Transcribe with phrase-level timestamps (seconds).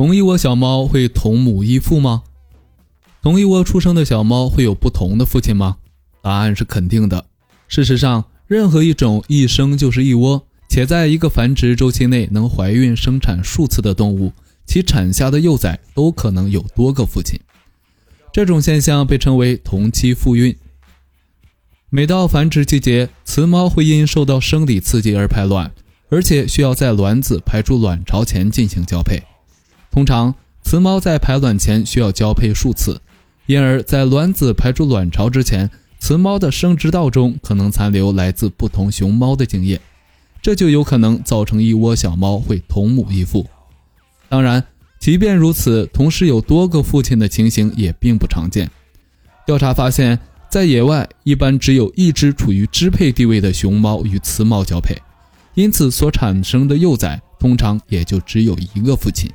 [0.00, 2.22] 同一窝小猫会同母异父吗？
[3.20, 5.76] 同一窝出生的小猫会有不同的父亲吗？
[6.22, 7.26] 答案是肯定的。
[7.68, 14.32] 事实上，任何一种一生就是一窝，且在一个繁殖周期内能怀孕生产数次的动物，
[14.64, 17.38] 其产下的幼崽都可能有多个父亲。
[18.32, 20.56] 这种现象被称为同期复孕。
[21.90, 25.70] 每到繁殖季节，雌猫会因受到生理刺激而排卵，
[26.08, 29.22] 而且需要在卵子排出卵巢前进行交配。
[29.90, 33.00] 通常，雌猫在排卵前需要交配数次。
[33.46, 39.80] 因而，在卵子排出卵巢之前，雌猫的生殖道中可能残留来自不同雄猫的精液，
[40.40, 43.44] 这就有可能造成一窝小猫会同母异父。
[44.28, 44.64] 当然，
[45.00, 48.70] 即便如此，同时有多个父亲的情形也并不常见。
[49.44, 50.16] 调查发现，
[50.48, 54.96] 在野外一般只有一只处于支配地位的雄猫与雌猫交配，
[55.54, 59.28] 因此所产生的幼崽通常也就只有一个父亲。